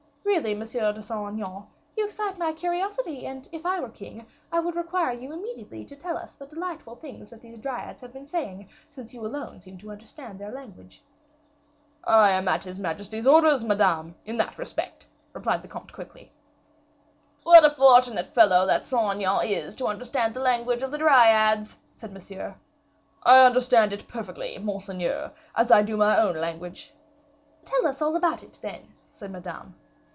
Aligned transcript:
"Really, 0.23 0.55
Monsieur 0.55 0.93
de 0.93 1.03
Saint 1.03 1.33
Aignan, 1.33 1.67
you 1.97 2.05
excite 2.05 2.37
my 2.37 2.53
curiosity; 2.53 3.25
and, 3.25 3.47
if 3.51 3.65
I 3.65 3.81
were 3.81 3.89
the 3.89 3.93
king, 3.93 4.25
I 4.51 4.59
would 4.61 4.75
require 4.77 5.11
you 5.11 5.33
immediately 5.33 5.83
to 5.85 5.95
tell 5.97 6.15
us 6.17 6.35
what 6.37 6.49
the 6.49 6.55
delightful 6.55 6.95
things 6.95 7.33
are 7.33 7.37
these 7.37 7.59
Dryads 7.59 7.99
have 8.01 8.13
been 8.13 8.25
saying, 8.25 8.69
since 8.89 9.13
you 9.13 9.25
alone 9.25 9.59
seem 9.59 9.77
to 9.79 9.91
understand 9.91 10.39
their 10.39 10.49
language." 10.49 11.03
"I 12.05 12.29
am 12.31 12.47
at 12.47 12.63
his 12.63 12.79
majesty's 12.79 13.27
orders, 13.27 13.65
Madame, 13.65 14.15
in 14.25 14.37
that 14.37 14.57
respect," 14.57 15.05
replied 15.33 15.63
the 15.63 15.67
comte, 15.67 15.91
quickly. 15.91 16.31
"What 17.43 17.65
a 17.65 17.75
fortunate 17.75 18.27
fellow 18.27 18.65
this 18.65 18.87
Saint 18.87 19.17
Aignan 19.17 19.45
is 19.45 19.75
to 19.75 19.87
understand 19.87 20.33
the 20.33 20.39
language 20.39 20.81
of 20.81 20.91
the 20.91 20.97
Dryads," 20.97 21.77
said 21.93 22.13
Monsieur. 22.13 22.55
"I 23.23 23.45
understand 23.45 23.91
it 23.91 24.07
perfectly, 24.07 24.57
monseigneur, 24.59 25.33
as 25.57 25.71
I 25.73 25.81
do 25.81 25.97
my 25.97 26.17
own 26.17 26.37
language." 26.37 26.93
"Tell 27.65 27.85
us 27.85 28.01
all 28.01 28.15
about 28.15 28.39
them, 28.39 28.51
then," 28.61 28.93
said 29.11 29.29
Madame. 29.29 29.75